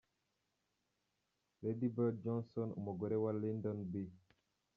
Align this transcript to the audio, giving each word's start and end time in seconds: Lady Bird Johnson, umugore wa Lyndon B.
Lady 1.61 1.87
Bird 1.95 2.15
Johnson, 2.23 2.69
umugore 2.79 3.15
wa 3.23 3.31
Lyndon 3.39 3.79
B. 3.91 3.93